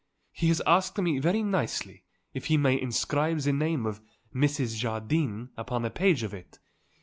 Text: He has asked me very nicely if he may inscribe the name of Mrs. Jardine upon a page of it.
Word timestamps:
He 0.31 0.47
has 0.47 0.63
asked 0.65 0.97
me 0.97 1.19
very 1.19 1.43
nicely 1.43 2.05
if 2.33 2.45
he 2.45 2.57
may 2.57 2.81
inscribe 2.81 3.37
the 3.41 3.53
name 3.53 3.85
of 3.85 4.01
Mrs. 4.33 4.77
Jardine 4.77 5.49
upon 5.55 5.85
a 5.85 5.91
page 5.91 6.23
of 6.23 6.33
it. 6.33 6.57